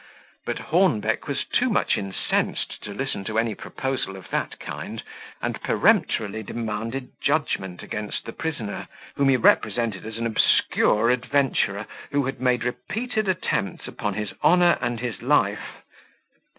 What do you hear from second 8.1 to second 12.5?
the prisoner, whom he represented as an obscure adventurer, who had